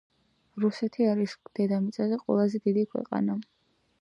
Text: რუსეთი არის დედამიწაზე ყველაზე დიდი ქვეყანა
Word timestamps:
რუსეთი 0.63 1.05
არის 1.11 1.35
დედამიწაზე 1.59 2.19
ყველაზე 2.25 2.65
დიდი 2.67 2.89
ქვეყანა 2.97 3.41